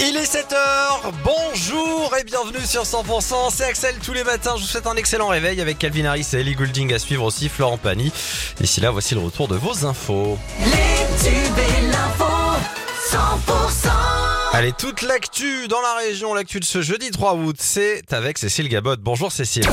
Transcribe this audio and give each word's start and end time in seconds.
Il 0.00 0.16
est 0.16 0.34
7h, 0.34 1.12
bonjour 1.22 2.12
et 2.18 2.24
bienvenue 2.24 2.64
sur 2.66 2.82
100%, 2.82 3.52
c'est 3.52 3.66
Axel 3.66 3.94
tous 4.04 4.12
les 4.12 4.24
matins, 4.24 4.54
je 4.56 4.62
vous 4.62 4.66
souhaite 4.66 4.88
un 4.88 4.96
excellent 4.96 5.28
réveil 5.28 5.60
avec 5.60 5.78
Calvin 5.78 6.06
Harris 6.06 6.26
et 6.32 6.38
Ellie 6.38 6.56
Goulding 6.56 6.92
à 6.92 6.98
suivre 6.98 7.22
aussi, 7.22 7.48
Florent 7.48 7.78
Pagny. 7.78 8.12
D'ici 8.58 8.80
là, 8.80 8.90
voici 8.90 9.14
le 9.14 9.20
retour 9.20 9.46
de 9.46 9.54
vos 9.54 9.86
infos. 9.86 10.38
Les 10.58 11.28
tubes 11.30 11.58
et 11.58 11.86
l'info, 11.86 12.24
100%. 13.12 13.90
Allez, 14.54 14.72
toute 14.72 15.02
l'actu 15.02 15.68
dans 15.68 15.80
la 15.80 15.98
région, 15.98 16.34
l'actu 16.34 16.58
de 16.58 16.64
ce 16.64 16.82
jeudi 16.82 17.12
3 17.12 17.34
août, 17.34 17.56
c'est 17.60 18.12
avec 18.12 18.38
Cécile 18.38 18.68
Gabot. 18.68 18.96
Bonjour 18.98 19.30
Cécile. 19.30 19.68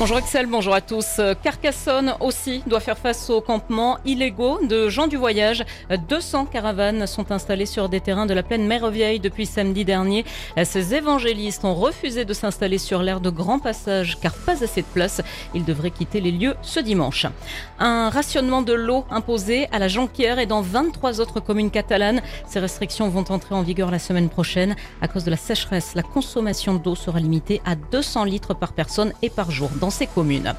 Bonjour 0.00 0.16
Axel, 0.16 0.46
bonjour 0.46 0.72
à 0.72 0.80
tous. 0.80 1.20
Carcassonne 1.42 2.14
aussi 2.20 2.62
doit 2.66 2.80
faire 2.80 2.96
face 2.96 3.28
aux 3.28 3.42
campements 3.42 3.98
illégaux 4.06 4.58
de 4.64 4.88
gens 4.88 5.08
du 5.08 5.18
voyage. 5.18 5.62
200 6.08 6.46
caravanes 6.46 7.06
sont 7.06 7.30
installées 7.32 7.66
sur 7.66 7.90
des 7.90 8.00
terrains 8.00 8.24
de 8.24 8.32
la 8.32 8.42
plaine 8.42 8.66
Mérovieille 8.66 9.20
depuis 9.20 9.44
samedi 9.44 9.84
dernier. 9.84 10.24
Ces 10.64 10.94
évangélistes 10.94 11.66
ont 11.66 11.74
refusé 11.74 12.24
de 12.24 12.32
s'installer 12.32 12.78
sur 12.78 13.02
l'aire 13.02 13.20
de 13.20 13.28
grand 13.28 13.58
passage 13.58 14.16
car 14.22 14.32
pas 14.32 14.64
assez 14.64 14.80
de 14.80 14.86
place. 14.86 15.20
Ils 15.54 15.66
devraient 15.66 15.90
quitter 15.90 16.22
les 16.22 16.32
lieux 16.32 16.54
ce 16.62 16.80
dimanche. 16.80 17.26
Un 17.78 18.08
rationnement 18.08 18.62
de 18.62 18.72
l'eau 18.72 19.04
imposé 19.10 19.68
à 19.70 19.78
la 19.78 19.88
Jonquière 19.88 20.38
et 20.38 20.46
dans 20.46 20.62
23 20.62 21.20
autres 21.20 21.40
communes 21.40 21.70
catalanes. 21.70 22.22
Ces 22.48 22.60
restrictions 22.60 23.10
vont 23.10 23.24
entrer 23.28 23.54
en 23.54 23.60
vigueur 23.60 23.90
la 23.90 23.98
semaine 23.98 24.30
prochaine. 24.30 24.76
À 25.02 25.08
cause 25.08 25.24
de 25.24 25.30
la 25.30 25.36
sécheresse, 25.36 25.94
la 25.94 26.02
consommation 26.02 26.76
d'eau 26.76 26.94
sera 26.94 27.20
limitée 27.20 27.60
à 27.66 27.74
200 27.74 28.24
litres 28.24 28.54
par 28.54 28.72
personne 28.72 29.12
et 29.20 29.28
par 29.28 29.50
jour 29.50 29.68
ces 29.90 30.06
communes. 30.06 30.54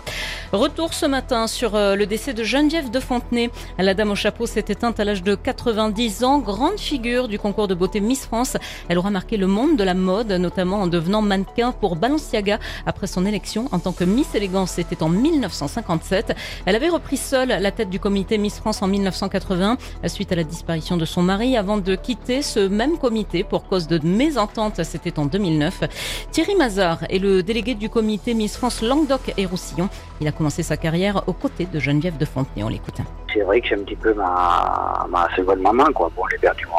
Retour 0.52 0.94
ce 0.94 1.05
matin 1.05 1.48
sur 1.48 1.76
euh, 1.76 1.95
le 1.95 2.05
décès 2.05 2.34
de 2.34 2.44
Geneviève 2.44 2.91
de 2.91 2.99
Fontenay. 2.99 3.49
La 3.77 3.94
dame 3.94 4.12
au 4.12 4.16
chapeau 4.16 4.45
s'est 4.45 4.66
éteinte 4.67 4.99
à 4.99 5.05
l'âge 5.05 5.23
de 5.23 5.35
90 5.35 6.23
ans, 6.26 6.40
grande 6.40 6.77
figure 6.77 7.30
du 7.30 7.40
concours 7.40 7.70
de 7.70 7.74
beauté 7.74 8.02
Miss 8.02 8.26
France. 8.26 8.57
Elle 8.90 8.98
aura 8.98 9.12
marqué 9.12 9.37
le 9.37 9.48
monde 9.48 9.77
de 9.77 9.84
la 9.84 9.93
mode, 9.93 10.32
notamment 10.34 10.82
en 10.82 10.87
devenant 10.87 11.21
mannequin 11.21 11.71
pour 11.71 11.96
Balenciaga 11.96 12.59
après 12.85 13.07
son 13.07 13.26
élection 13.26 13.70
en 13.71 13.79
tant 13.79 13.93
que 13.93 14.04
Miss 14.04 14.35
Élégance. 14.35 14.71
C'était 14.71 15.04
en 15.04 15.09
1957. 15.09 16.35
Elle 16.65 16.76
avait 16.76 16.90
repris 16.90 17.18
seule 17.18 17.49
la 17.49 17.71
tête 17.71 17.90
du 17.90 17.99
comité 17.99 18.37
Miss 18.37 18.57
France 18.57 18.82
en 18.82 18.87
1980 18.87 19.77
suite 20.07 20.32
à 20.32 20.35
la 20.35 20.43
disparition 20.43 20.98
de 20.98 21.05
son 21.05 21.21
mari 21.21 21.55
avant 21.55 21.77
de 21.77 21.96
quitter 21.96 22.41
ce 22.41 22.59
même 22.59 22.98
comité 22.98 23.43
pour 23.43 23.68
cause 23.68 23.87
de 23.87 24.05
mésentente. 24.05 24.84
C'était 24.84 25.18
en 25.18 25.26
2009. 25.26 25.84
Thierry 26.32 26.55
Mazard 26.55 26.99
est 27.09 27.20
le 27.20 27.41
délégué 27.41 27.74
du 27.76 27.90
comité 27.90 28.34
Miss 28.34 28.57
France 28.57 28.82
Languedoc 28.82 29.21
et 29.38 29.46
Roussillon. 29.46 29.90
Il 30.20 30.27
a 30.27 30.32
commencé 30.32 30.64
sa 30.64 30.77
carrière 30.77 31.24
aux 31.27 31.34
côtés 31.34 31.66
de 31.66 31.80
Geneviève 31.80 32.18
de 32.18 32.26
Fontenay. 32.26 32.64
On 32.64 32.70
l'écoute. 32.70 32.98
C'est 33.34 33.41
vrai 33.41 33.62
que 33.62 33.70
c'est 33.70 33.76
un 33.76 33.84
petit 33.84 33.96
peu 33.96 34.14
ma, 34.14 35.05
ma 35.10 35.27
seconde 35.36 35.60
maman, 35.62 35.86
quoi. 35.94 36.12
Bon, 36.16 36.24
j'ai 36.32 36.38
perdu 36.38 36.66
mon, 36.68 36.74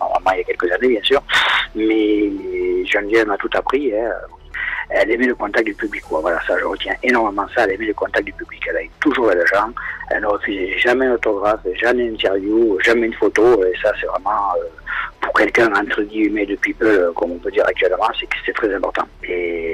ma 0.00 0.12
maman 0.14 0.30
il 0.34 0.38
y 0.38 0.40
a 0.40 0.44
quelques 0.44 0.70
années, 0.72 0.88
bien 0.88 1.02
sûr. 1.02 1.22
Mais 1.74 2.30
Geneviève 2.86 3.26
m'a 3.28 3.36
tout 3.36 3.50
appris. 3.54 3.92
hein. 3.94 4.10
Elle 4.90 5.10
aimait 5.10 5.26
le 5.26 5.34
contact 5.34 5.66
du 5.66 5.74
public. 5.74 6.02
Voilà, 6.08 6.40
ça, 6.46 6.56
je 6.58 6.64
retiens 6.64 6.94
énormément 7.02 7.46
ça. 7.54 7.64
Elle 7.64 7.72
aimait 7.72 7.86
le 7.88 7.94
contact 7.94 8.24
du 8.24 8.32
public. 8.32 8.62
Elle 8.70 8.76
allait 8.78 8.90
toujours 9.00 9.30
les 9.30 9.46
gens. 9.46 9.68
Elle 10.10 10.22
ne 10.22 10.26
refusait 10.28 10.78
jamais 10.78 11.04
un 11.04 11.12
autographe, 11.12 11.60
jamais 11.74 12.06
une 12.06 12.14
interview, 12.14 12.78
jamais 12.82 13.08
une 13.08 13.12
photo. 13.12 13.62
Et 13.66 13.74
ça, 13.82 13.92
c'est 14.00 14.06
vraiment, 14.06 14.30
euh, 14.56 14.64
pour 15.20 15.34
quelqu'un, 15.34 15.70
entre 15.74 16.00
guillemets, 16.04 16.46
de 16.46 16.56
people, 16.56 16.86
euh, 16.86 17.12
comme 17.12 17.32
on 17.32 17.38
peut 17.38 17.50
dire 17.50 17.66
actuellement, 17.66 18.08
c'est 18.18 18.26
c'est 18.46 18.54
très 18.54 18.74
important. 18.74 19.02
Et 19.24 19.67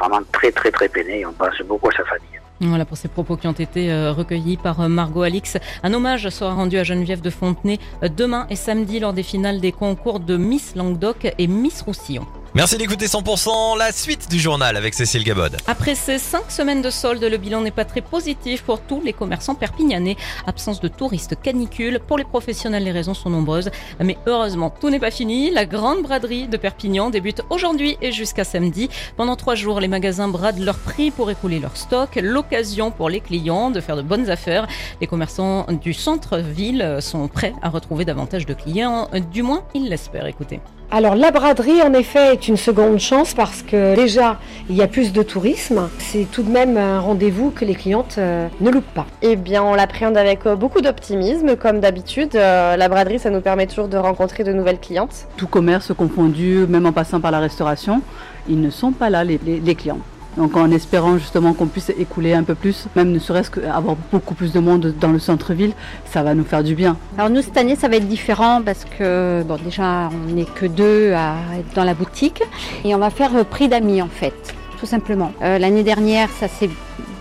vraiment 0.00 0.20
très, 0.32 0.50
très, 0.50 0.70
très 0.70 0.88
peiné. 0.88 1.24
On 1.26 1.32
pense 1.32 1.60
beaucoup 1.66 1.88
à 1.88 1.92
sa 1.92 2.04
famille. 2.04 2.40
Voilà 2.62 2.84
pour 2.84 2.98
ces 2.98 3.08
propos 3.08 3.36
qui 3.36 3.46
ont 3.46 3.52
été 3.52 3.90
euh, 3.90 4.12
recueillis 4.12 4.58
par 4.58 4.82
euh, 4.82 4.88
Margot 4.88 5.22
Alix. 5.22 5.56
Un 5.82 5.94
hommage 5.94 6.28
sera 6.28 6.52
rendu 6.52 6.76
à 6.76 6.84
Geneviève 6.84 7.22
de 7.22 7.30
Fontenay 7.30 7.78
euh, 8.02 8.08
demain 8.08 8.46
et 8.50 8.56
samedi 8.56 9.00
lors 9.00 9.14
des 9.14 9.22
finales 9.22 9.60
des 9.60 9.72
concours 9.72 10.20
de 10.20 10.36
Miss 10.36 10.76
Languedoc 10.76 11.32
et 11.38 11.46
Miss 11.46 11.80
Roussillon. 11.80 12.26
Merci 12.52 12.76
d'écouter 12.76 13.06
100%, 13.06 13.78
la 13.78 13.92
suite 13.92 14.28
du 14.28 14.40
journal 14.40 14.76
avec 14.76 14.92
Cécile 14.94 15.22
Gabod. 15.22 15.56
Après 15.68 15.94
ces 15.94 16.18
cinq 16.18 16.50
semaines 16.50 16.82
de 16.82 16.90
solde, 16.90 17.22
le 17.22 17.36
bilan 17.36 17.60
n'est 17.60 17.70
pas 17.70 17.84
très 17.84 18.00
positif 18.00 18.64
pour 18.64 18.80
tous 18.80 19.00
les 19.02 19.12
commerçants 19.12 19.54
perpignanais. 19.54 20.16
Absence 20.48 20.80
de 20.80 20.88
touristes, 20.88 21.40
canicule. 21.40 22.00
Pour 22.04 22.18
les 22.18 22.24
professionnels, 22.24 22.82
les 22.82 22.90
raisons 22.90 23.14
sont 23.14 23.30
nombreuses. 23.30 23.70
Mais 24.00 24.18
heureusement, 24.26 24.68
tout 24.68 24.90
n'est 24.90 24.98
pas 24.98 25.12
fini. 25.12 25.52
La 25.52 25.64
grande 25.64 26.02
braderie 26.02 26.48
de 26.48 26.56
Perpignan 26.56 27.10
débute 27.10 27.42
aujourd'hui 27.50 27.96
et 28.02 28.10
jusqu'à 28.10 28.42
samedi. 28.42 28.88
Pendant 29.16 29.36
trois 29.36 29.54
jours, 29.54 29.78
les 29.78 29.86
magasins 29.86 30.26
bradent 30.26 30.58
leurs 30.58 30.80
prix 30.80 31.12
pour 31.12 31.30
écouler 31.30 31.60
leur 31.60 31.76
stock. 31.76 32.16
L'occasion 32.20 32.90
pour 32.90 33.10
les 33.10 33.20
clients 33.20 33.70
de 33.70 33.80
faire 33.80 33.94
de 33.94 34.02
bonnes 34.02 34.28
affaires. 34.28 34.66
Les 35.00 35.06
commerçants 35.06 35.66
du 35.70 35.94
centre-ville 35.94 36.96
sont 36.98 37.28
prêts 37.28 37.54
à 37.62 37.68
retrouver 37.68 38.04
davantage 38.04 38.44
de 38.44 38.54
clients. 38.54 39.08
Du 39.30 39.44
moins, 39.44 39.62
ils 39.72 39.88
l'espèrent. 39.88 40.26
Écoutez. 40.26 40.58
Alors 40.92 41.14
la 41.14 41.30
braderie 41.30 41.82
en 41.82 41.92
effet 41.92 42.36
est 42.40 42.48
une 42.48 42.56
seconde 42.56 42.98
chance 42.98 43.34
parce 43.34 43.62
que 43.62 43.94
déjà 43.94 44.38
il 44.70 44.76
y 44.76 44.82
a 44.82 44.86
plus 44.88 45.12
de 45.12 45.22
tourisme. 45.22 45.88
C'est 45.98 46.26
tout 46.30 46.42
de 46.42 46.50
même 46.50 46.76
un 46.78 46.98
rendez-vous 47.00 47.50
que 47.50 47.64
les 47.64 47.74
clientes 47.74 48.16
euh, 48.18 48.48
ne 48.60 48.70
loupent 48.70 48.94
pas. 48.94 49.06
Eh 49.22 49.36
bien, 49.36 49.62
on 49.62 49.74
l'appréhende 49.74 50.16
avec 50.16 50.46
euh, 50.46 50.56
beaucoup 50.56 50.80
d'optimisme, 50.80 51.56
comme 51.56 51.80
d'habitude. 51.80 52.34
Euh, 52.36 52.76
la 52.76 52.88
braderie, 52.88 53.18
ça 53.18 53.30
nous 53.30 53.40
permet 53.42 53.66
toujours 53.66 53.88
de 53.88 53.96
rencontrer 53.98 54.42
de 54.44 54.52
nouvelles 54.52 54.78
clientes. 54.80 55.26
tout 55.36 55.46
commerce 55.48 55.92
confondu, 55.94 56.64
même 56.68 56.86
en 56.86 56.92
passant 56.92 57.20
par 57.20 57.30
la 57.30 57.40
restauration, 57.40 58.00
ils 58.48 58.60
ne 58.60 58.70
sont 58.70 58.92
pas 58.92 59.10
là, 59.10 59.22
les, 59.24 59.38
les- 59.44 59.60
les 59.60 59.74
clients. 59.74 59.98
Donc 60.36 60.56
en 60.56 60.70
espérant 60.70 61.18
justement 61.18 61.52
qu'on 61.54 61.66
puisse 61.66 61.90
écouler 61.90 62.34
un 62.34 62.44
peu 62.44 62.54
plus, 62.54 62.86
même 62.94 63.10
ne 63.10 63.18
serait-ce 63.18 63.50
qu'avoir 63.50 63.96
beaucoup 64.12 64.34
plus 64.34 64.52
de 64.52 64.60
monde 64.60 64.94
dans 65.00 65.10
le 65.10 65.18
centre-ville, 65.18 65.72
ça 66.04 66.22
va 66.22 66.34
nous 66.34 66.44
faire 66.44 66.62
du 66.62 66.74
bien. 66.74 66.96
Alors 67.18 67.30
nous 67.30 67.42
cette 67.42 67.56
année 67.56 67.76
ça 67.76 67.88
va 67.88 67.96
être 67.96 68.08
différent 68.08 68.62
parce 68.64 68.84
que 68.84 69.42
bon 69.42 69.58
déjà 69.62 70.08
on 70.12 70.32
n'est 70.32 70.44
que 70.44 70.66
deux 70.66 71.12
à 71.12 71.34
être 71.58 71.74
dans 71.74 71.84
la 71.84 71.94
boutique 71.94 72.42
et 72.84 72.94
on 72.94 72.98
va 72.98 73.10
faire 73.10 73.34
euh, 73.34 73.44
prix 73.44 73.68
d'amis 73.68 74.00
en 74.02 74.08
fait, 74.08 74.34
tout 74.78 74.86
simplement. 74.86 75.32
Euh, 75.42 75.58
L'année 75.58 75.82
dernière 75.82 76.28
ça 76.30 76.48
s'est 76.48 76.70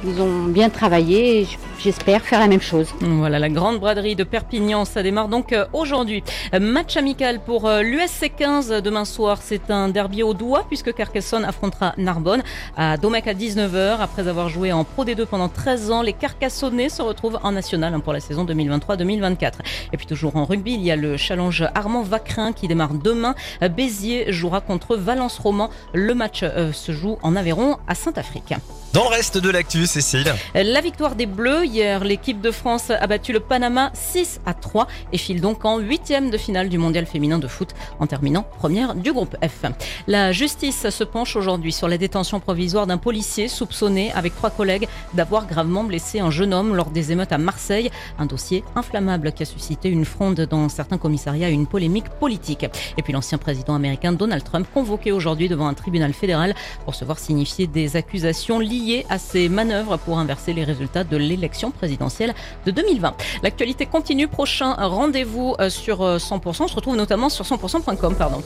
ils 0.06 0.22
ont 0.22 0.46
bien 0.46 0.70
travaillé 0.70 1.47
j'espère 1.79 2.22
faire 2.23 2.40
la 2.40 2.47
même 2.47 2.62
chose. 2.62 2.94
Voilà, 3.01 3.40
la 3.40 3.50
grande 3.50 3.79
braderie 3.79 4.16
de 4.16 4.23
Perpignan, 4.23 4.85
ça 4.85 5.01
démarre 5.01 5.29
donc 5.29 5.53
euh, 5.53 5.66
aujourd'hui. 5.73 6.23
Match 6.59 6.97
amical 6.97 7.40
pour 7.40 7.67
euh, 7.67 7.81
l'USC 7.81 8.31
15 8.35 8.81
demain 8.84 9.06
soir. 9.06 9.40
C'est 9.41 9.72
un 9.72 9.88
derby 9.88 10.22
au 10.23 10.34
doigt 10.34 10.66
puisque 10.67 10.94
Carcassonne 10.94 11.45
affrontera 11.45 11.94
Narbonne 11.97 12.44
à 12.75 12.97
Domecq 12.97 13.28
à 13.28 13.34
19h. 13.34 14.00
Après 14.00 14.28
avoir 14.28 14.50
joué 14.50 14.72
en 14.72 14.84
Pro 14.84 15.06
D2 15.06 15.25
pendant 15.25 15.47
13 15.47 15.91
ans, 15.91 16.01
les 16.01 16.13
Carcassonnais 16.13 16.90
se 16.90 17.01
retrouvent 17.01 17.40
en 17.44 17.51
national 17.51 17.94
hein, 17.94 18.00
pour 18.00 18.13
la 18.13 18.19
saison 18.19 18.46
2023-2024. 18.46 19.53
Et 19.94 19.97
puis 19.97 20.06
toujours 20.06 20.35
en 20.35 20.46
rugby, 20.46 20.73
il 20.73 20.81
y 20.81 20.91
a 20.91 20.96
le 20.96 21.17
challenge 21.17 21.66
Armand 21.75 22.03
Vacrin 22.03 22.51
qui 22.51 22.67
démarre 22.67 22.94
demain. 22.94 23.35
Béziers 23.61 24.31
jouera 24.34 24.61
contre 24.61 24.97
Valence 24.97 25.40
Roman. 25.40 25.69
Le 25.94 26.13
match 26.13 26.41
euh, 26.44 26.73
se 26.73 26.91
joue 26.91 27.17
en 27.23 27.35
Aveyron 27.35 27.78
à 27.88 27.96
Saint-Afrique. 27.96 28.53
Dans 28.94 29.03
le 29.03 29.09
reste 29.09 29.38
de 29.38 29.50
l'actu, 29.50 29.85
Cécile. 29.85 30.34
La 30.56 30.81
victoire 30.81 31.16
des 31.16 31.28
Bleus 31.28 31.69
hier, 31.69 32.03
l'équipe 32.03 32.41
de 32.41 32.52
France 32.52 32.90
a 32.90 33.06
battu 33.06 33.31
le 33.31 33.40
Panama 33.40 33.91
6 33.94 34.41
à 34.46 34.53
3 34.53 34.88
et 35.13 35.18
file 35.18 35.40
donc 35.40 35.66
en 35.66 35.78
huitième 35.78 36.30
de 36.30 36.38
finale 36.38 36.68
du 36.68 36.78
mondial 36.78 37.06
féminin 37.06 37.38
de 37.38 37.47
foot 37.47 37.75
en 38.00 38.07
terminant 38.07 38.44
première 38.57 38.96
du 38.96 39.13
groupe 39.13 39.35
F. 39.44 39.66
La 40.08 40.31
justice 40.31 40.90
se 40.90 41.03
penche 41.03 41.35
aujourd'hui 41.35 41.72
sur 41.72 41.88
la 41.88 41.97
détention 41.97 42.40
provisoire 42.40 42.88
d'un 42.88 42.97
policier 42.97 43.47
soupçonné 43.47 44.12
avec 44.13 44.35
trois 44.35 44.50
collègues 44.50 44.88
d'avoir 45.13 45.46
gravement 45.46 45.84
blessé 45.84 46.19
un 46.19 46.31
jeune 46.31 46.53
homme 46.53 46.75
lors 46.75 46.90
des 46.90 47.12
émeutes 47.12 47.31
à 47.31 47.38
Marseille. 47.38 47.91
Un 48.18 48.25
dossier 48.25 48.63
inflammable 48.75 49.31
qui 49.31 49.44
a 49.44 49.46
suscité 49.46 49.90
une 49.90 50.06
fronde 50.06 50.41
dans 50.41 50.69
certains 50.69 50.97
commissariats 50.97 51.50
et 51.50 51.53
une 51.53 51.68
polémique 51.68 52.09
politique. 52.19 52.66
Et 52.97 53.02
puis 53.03 53.13
l'ancien 53.13 53.38
président 53.38 53.75
américain 53.75 54.12
Donald 54.12 54.44
Trump 54.44 54.68
convoqué 54.74 55.12
aujourd'hui 55.12 55.50
devant 55.50 55.68
un 55.68 55.74
tribunal 55.75 56.13
fédéral 56.13 56.56
pour 56.85 56.96
se 56.96 57.06
voir 57.06 57.19
signifier 57.19 57.68
des 57.68 57.96
accusations 57.96 58.59
liées 58.59 59.06
à 59.09 59.19
ses 59.19 59.50
manœuvres 59.50 59.97
pour 59.97 60.18
inverser 60.18 60.53
les 60.53 60.63
résultats 60.63 61.03
de 61.03 61.18
l'élection 61.18 61.59
présidentielle 61.70 62.34
de 62.66 62.72
2020. 62.72 63.16
L'actualité 63.44 63.85
continue. 63.85 64.28
Prochain 64.28 64.73
rendez-vous 64.73 65.56
euh, 65.59 65.70
sur 65.70 66.02
euh, 66.02 66.17
100%. 66.17 66.64
On 66.64 66.67
se 66.67 66.76
retrouve 66.76 66.96
notamment 66.96 67.29
sur 67.29 67.46
100%.com. 67.46 68.16
Pardon. 68.16 68.41